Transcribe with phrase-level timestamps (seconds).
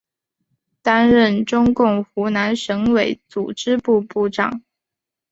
[0.81, 4.63] 担任中共湖南省委组织部部长。